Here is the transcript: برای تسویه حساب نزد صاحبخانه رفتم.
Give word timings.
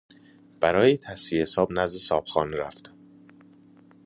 برای 0.59 0.97
تسویه 0.97 1.41
حساب 1.41 1.69
نزد 1.71 1.95
صاحبخانه 1.97 2.57
رفتم. 2.57 2.95